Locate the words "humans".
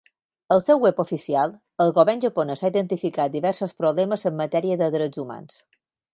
5.27-5.63